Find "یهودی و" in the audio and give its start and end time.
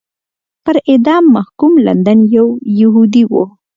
2.79-3.33